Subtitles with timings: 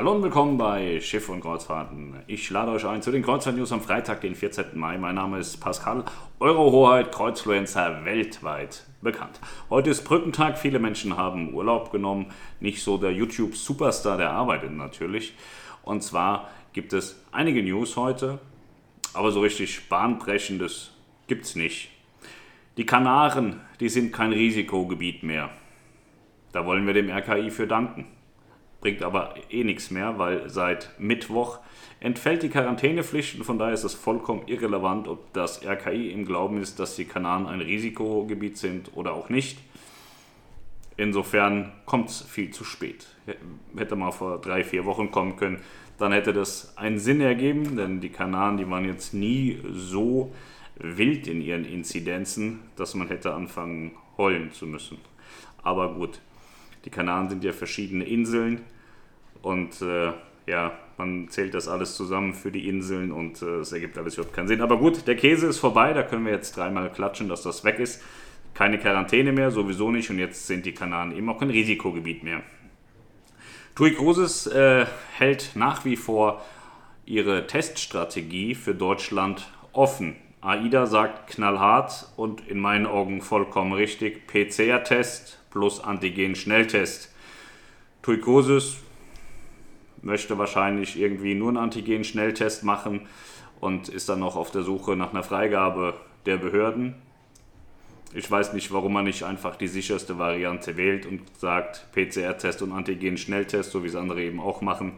[0.00, 2.14] Hallo und willkommen bei Schiff und Kreuzfahrten.
[2.26, 4.68] Ich lade euch ein zu den Kreuzfahrt-News am Freitag, den 14.
[4.72, 4.96] Mai.
[4.96, 6.06] Mein Name ist Pascal,
[6.38, 9.38] Eure Hoheit, Kreuzfluencer weltweit bekannt.
[9.68, 12.32] Heute ist Brückentag, viele Menschen haben Urlaub genommen.
[12.60, 15.34] Nicht so der YouTube-Superstar, der arbeitet natürlich.
[15.82, 18.38] Und zwar gibt es einige News heute,
[19.12, 20.92] aber so richtig bahnbrechendes
[21.26, 21.90] gibt es nicht.
[22.78, 25.50] Die Kanaren, die sind kein Risikogebiet mehr.
[26.52, 28.06] Da wollen wir dem RKI für danken
[28.80, 31.58] bringt aber eh nichts mehr, weil seit Mittwoch
[32.00, 36.60] entfällt die Quarantänepflicht und von daher ist es vollkommen irrelevant, ob das RKI im Glauben
[36.60, 39.58] ist, dass die Kanaren ein Risikogebiet sind oder auch nicht.
[40.96, 43.06] Insofern kommt es viel zu spät.
[43.76, 45.60] Hätte mal vor drei, vier Wochen kommen können,
[45.98, 50.32] dann hätte das einen Sinn ergeben, denn die Kanaren, die waren jetzt nie so
[50.76, 54.96] wild in ihren Inzidenzen, dass man hätte anfangen heulen zu müssen.
[55.62, 56.20] Aber gut,
[56.84, 58.62] die Kanaren sind ja verschiedene Inseln
[59.42, 60.12] und äh,
[60.46, 64.34] ja, man zählt das alles zusammen für die Inseln und äh, es ergibt alles überhaupt
[64.34, 64.60] keinen Sinn.
[64.60, 67.78] Aber gut, der Käse ist vorbei, da können wir jetzt dreimal klatschen, dass das weg
[67.78, 68.02] ist.
[68.52, 72.42] Keine Quarantäne mehr, sowieso nicht und jetzt sind die Kanaren eben auch kein Risikogebiet mehr.
[73.74, 76.44] TUI Cruises äh, hält nach wie vor
[77.06, 80.16] ihre Teststrategie für Deutschland offen.
[80.42, 87.12] AIDA sagt knallhart und in meinen Augen vollkommen richtig, PCR-Test plus Antigen-Schnelltest.
[88.02, 88.76] Tuikosis
[90.02, 93.06] möchte wahrscheinlich irgendwie nur einen Antigen-Schnelltest machen
[93.60, 95.94] und ist dann noch auf der Suche nach einer Freigabe
[96.26, 96.94] der Behörden.
[98.12, 102.72] Ich weiß nicht, warum man nicht einfach die sicherste Variante wählt und sagt PCR-Test und
[102.72, 104.94] Antigen-Schnelltest, so wie es andere eben auch machen.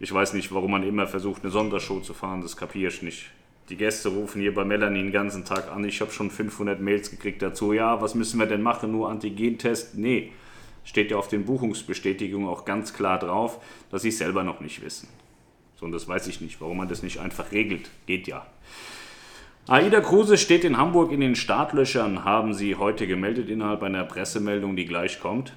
[0.00, 3.30] Ich weiß nicht, warum man immer versucht, eine Sondershow zu fahren, das kapiere ich nicht.
[3.70, 5.84] Die Gäste rufen hier bei Melanie den ganzen Tag an.
[5.84, 7.72] Ich habe schon 500 Mails gekriegt dazu.
[7.72, 8.92] Ja, was müssen wir denn machen?
[8.92, 9.96] Nur Antigentest?
[9.96, 10.32] Nee,
[10.84, 13.58] steht ja auf den Buchungsbestätigungen auch ganz klar drauf,
[13.90, 15.08] dass sie es selber noch nicht wissen.
[15.76, 17.90] So, und das weiß ich nicht, warum man das nicht einfach regelt.
[18.06, 18.46] Geht ja.
[19.66, 24.76] AIDA Kruse steht in Hamburg in den Startlöchern, haben sie heute gemeldet innerhalb einer Pressemeldung,
[24.76, 25.54] die gleich kommt.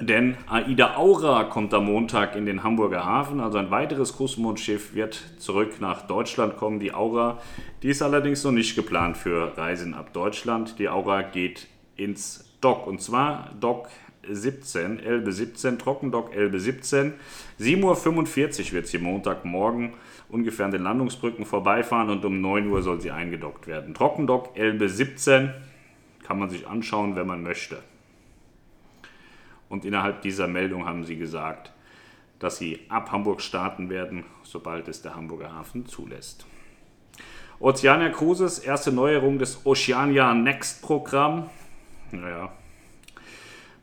[0.00, 3.40] Denn Aida Aura kommt am Montag in den Hamburger Hafen.
[3.40, 6.78] Also ein weiteres Großmondschiff wird zurück nach Deutschland kommen.
[6.78, 7.40] Die Aura,
[7.82, 10.78] die ist allerdings noch nicht geplant für Reisen ab Deutschland.
[10.78, 11.66] Die Aura geht
[11.96, 12.86] ins Dock.
[12.86, 13.88] Und zwar Dock
[14.30, 17.14] 17, Elbe 17, Trockendock Elbe 17.
[17.60, 19.94] 7.45 Uhr wird sie Montagmorgen
[20.28, 23.94] ungefähr an den Landungsbrücken vorbeifahren und um 9 Uhr soll sie eingedockt werden.
[23.94, 25.50] Trockendock Elbe 17
[26.24, 27.78] kann man sich anschauen, wenn man möchte.
[29.68, 31.72] Und innerhalb dieser Meldung haben sie gesagt,
[32.38, 36.46] dass sie ab Hamburg starten werden, sobald es der Hamburger Hafen zulässt.
[37.60, 41.50] Oceania Cruises, erste Neuerung des Oceania Next Programm.
[42.12, 42.52] Naja.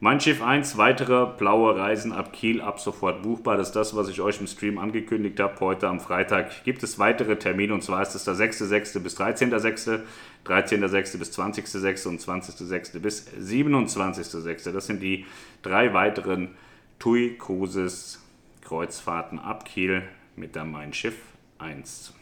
[0.05, 3.57] Mein Schiff 1, weitere blaue Reisen ab Kiel ab sofort buchbar.
[3.57, 5.59] Das ist das, was ich euch im Stream angekündigt habe.
[5.61, 8.99] Heute am Freitag gibt es weitere Termine und zwar ist es der 6.6.
[8.99, 10.01] bis 13.6.,
[10.45, 11.17] 13.6.
[11.17, 12.07] bis 20.6.
[12.07, 12.99] und 20.6.
[12.99, 14.71] bis 27.6.
[14.71, 15.25] Das sind die
[15.63, 16.49] drei weiteren
[16.99, 18.23] TUI Cruises
[18.61, 20.03] Kreuzfahrten ab Kiel
[20.35, 21.17] mit der Mein Schiff
[21.57, 22.13] 1.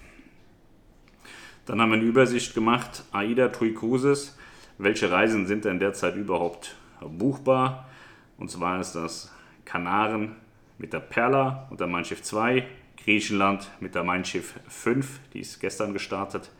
[1.65, 4.37] Dann haben wir eine Übersicht gemacht, AIDA TUI Cruises.
[4.77, 6.77] Welche Reisen sind denn derzeit überhaupt
[7.09, 7.89] buchbar?
[8.37, 9.31] Und zwar ist das
[9.65, 10.35] Kanaren
[10.77, 12.65] mit der Perla und der Mein Schiff 2,
[12.97, 16.51] Griechenland mit der Mein Schiff 5, die ist gestern gestartet,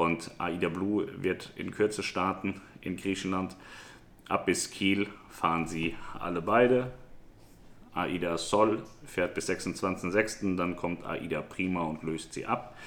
[0.00, 3.54] und AIDA Blue wird in Kürze starten in Griechenland.
[4.30, 6.90] Ab bis Kiel fahren sie alle beide.
[7.92, 10.56] AIDA Sol fährt bis 26.06.
[10.56, 12.78] Dann kommt AIDA Prima und löst sie ab.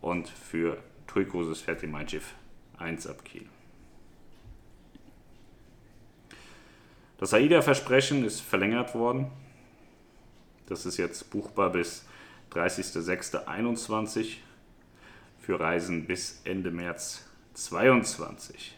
[0.00, 0.78] Und für
[1.08, 2.32] TUI Cruises fährt die Mein Schiff
[2.78, 3.44] 1 ab Kiel.
[7.22, 9.30] Das AIDA-Versprechen ist verlängert worden.
[10.66, 12.04] Das ist jetzt buchbar bis
[12.52, 14.38] 30.06.21
[15.38, 17.24] für Reisen bis Ende März
[17.54, 18.76] 2022.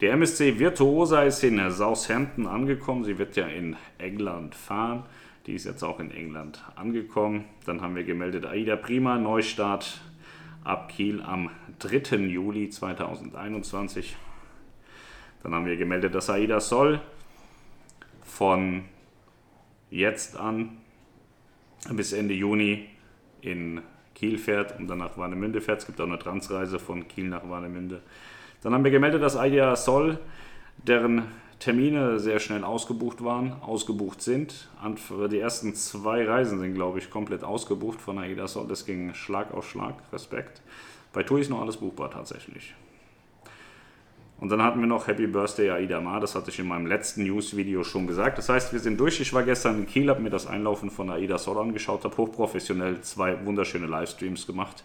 [0.00, 3.04] Der MSC Virtuosa ist in Southampton angekommen.
[3.04, 5.04] Sie wird ja in England fahren.
[5.46, 7.44] Die ist jetzt auch in England angekommen.
[7.66, 10.00] Dann haben wir gemeldet AIDA Prima Neustart
[10.64, 12.16] ab Kiel am 3.
[12.16, 14.16] Juli 2021.
[15.44, 17.00] Dann haben wir gemeldet, dass AIDA Sol
[18.26, 18.84] von
[19.90, 20.76] jetzt an
[21.90, 22.86] bis Ende Juni
[23.40, 23.80] in
[24.14, 25.80] Kiel fährt und dann nach Warnemünde fährt.
[25.80, 28.02] Es gibt auch eine Transreise von Kiel nach Warnemünde.
[28.62, 30.18] Dann haben wir gemeldet, dass Idea Sol,
[30.78, 31.24] deren
[31.58, 34.68] Termine sehr schnell ausgebucht waren, ausgebucht sind.
[35.30, 38.66] Die ersten zwei Reisen sind, glaube ich, komplett ausgebucht von AIDA Sol.
[38.68, 39.94] Das ging Schlag auf Schlag.
[40.12, 40.60] Respekt.
[41.12, 42.74] Bei TUI ist noch alles buchbar tatsächlich.
[44.38, 47.24] Und dann hatten wir noch Happy Birthday Aida Ma, das hatte ich in meinem letzten
[47.24, 48.36] News-Video schon gesagt.
[48.36, 49.18] Das heißt, wir sind durch.
[49.18, 53.00] Ich war gestern in Kiel, habe mir das Einlaufen von Aida Sol angeschaut, habe hochprofessionell
[53.00, 54.84] zwei wunderschöne Livestreams gemacht.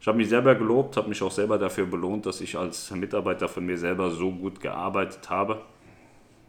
[0.00, 3.48] Ich habe mich selber gelobt, habe mich auch selber dafür belohnt, dass ich als Mitarbeiter
[3.48, 5.62] von mir selber so gut gearbeitet habe.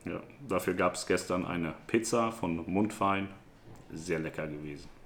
[0.05, 3.29] Ja, dafür gab es gestern eine Pizza von Mundfein.
[3.91, 4.98] Sehr lecker gewesen.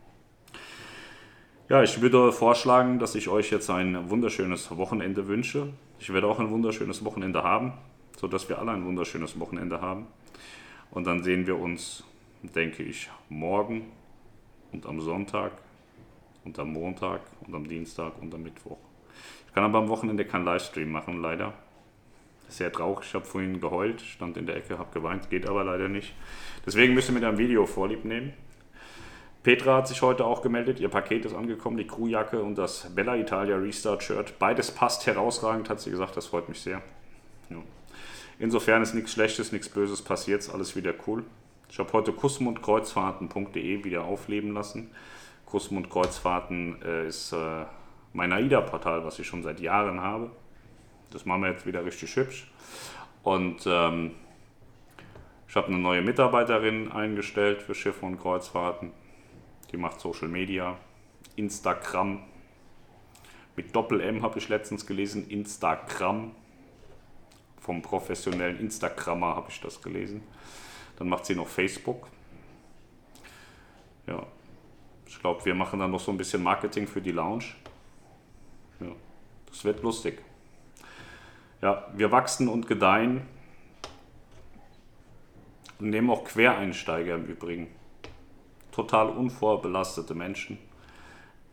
[1.70, 5.70] Ja, ich würde vorschlagen, dass ich euch jetzt ein wunderschönes Wochenende wünsche.
[5.98, 7.72] Ich werde auch ein wunderschönes Wochenende haben,
[8.18, 10.08] sodass wir alle ein wunderschönes Wochenende haben.
[10.92, 12.04] Und dann sehen wir uns,
[12.42, 13.86] denke ich, morgen
[14.74, 15.54] und am Sonntag
[16.44, 18.80] und am Montag und am Dienstag und am Mittwoch.
[19.48, 21.54] Ich kann aber am Wochenende keinen Livestream machen, leider.
[22.50, 25.88] Sehr traurig, ich habe vorhin geheult, stand in der Ecke, habe geweint, geht aber leider
[25.88, 26.14] nicht.
[26.66, 28.34] Deswegen müsst ihr mit einem Video vorlieb nehmen.
[29.44, 33.18] Petra hat sich heute auch gemeldet, ihr Paket ist angekommen, die Crewjacke und das Bella
[33.18, 34.40] Italia Restart Shirt.
[34.40, 36.82] Beides passt herausragend, hat sie gesagt, das freut mich sehr.
[37.50, 37.58] Ja.
[38.40, 41.26] Insofern ist nichts Schlechtes, nichts Böses passiert, alles wieder cool.
[41.70, 44.92] Ich habe heute kussmundkreuzfahrten.de wieder aufleben lassen.
[45.46, 47.66] Kussmundkreuzfahrten äh, ist äh,
[48.14, 50.32] mein AIDA-Portal, was ich schon seit Jahren habe.
[51.12, 52.50] Das machen wir jetzt wieder richtig hübsch.
[53.24, 54.12] Und ähm,
[55.50, 58.92] ich habe eine neue Mitarbeiterin eingestellt für Schiffe und Kreuzfahrten.
[59.74, 60.78] Die macht Social Media,
[61.36, 62.22] Instagram.
[63.56, 66.32] Mit Doppel-M habe ich letztens gelesen, Instagram.
[67.60, 70.22] Vom professionellen Instagrammer habe ich das gelesen.
[70.98, 72.08] Dann macht sie noch Facebook.
[74.06, 74.24] Ja,
[75.08, 77.46] ich glaube, wir machen dann noch so ein bisschen Marketing für die Lounge.
[78.80, 78.92] Ja,
[79.48, 80.22] das wird lustig.
[81.62, 83.26] Ja, wir wachsen und gedeihen
[85.80, 87.68] und nehmen auch Quereinsteiger im Übrigen
[88.74, 90.58] total unvorbelastete Menschen,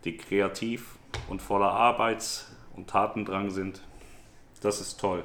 [0.04, 0.96] die kreativ
[1.28, 3.82] und voller Arbeits- und Tatendrang sind.
[4.62, 5.22] Das ist toll.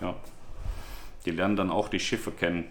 [0.00, 0.14] Ja.
[1.24, 2.66] Die lernen dann auch die Schiffe kennen.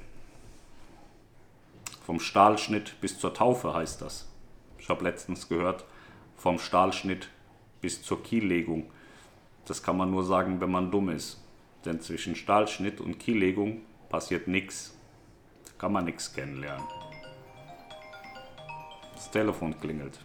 [2.05, 4.29] Vom Stahlschnitt bis zur Taufe heißt das.
[4.77, 5.85] Ich habe letztens gehört,
[6.37, 7.29] vom Stahlschnitt
[7.81, 8.91] bis zur Kiellegung.
[9.65, 11.41] Das kann man nur sagen, wenn man dumm ist.
[11.85, 14.95] Denn zwischen Stahlschnitt und Kiellegung passiert nichts.
[15.77, 17.02] Kann man nichts kennenlernen.
[19.23, 20.19] Das Telefon klingelt.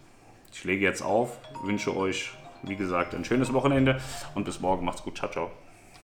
[0.52, 2.32] Ich lege jetzt auf, wünsche euch,
[2.64, 4.00] wie gesagt, ein schönes Wochenende
[4.34, 4.84] und bis morgen.
[4.84, 5.16] Macht's gut.
[5.16, 5.50] Ciao, ciao.